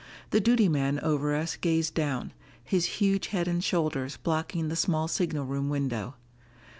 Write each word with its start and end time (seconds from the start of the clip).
The 0.31 0.39
duty 0.41 0.67
man 0.67 0.99
over 1.03 1.35
us 1.35 1.55
gazed 1.55 1.93
down, 1.93 2.33
his 2.63 2.85
huge 2.97 3.27
head 3.27 3.47
and 3.47 3.63
shoulders 3.63 4.17
blocking 4.17 4.67
the 4.67 4.75
small 4.75 5.07
signal 5.07 5.45
room 5.45 5.69
window. 5.69 6.15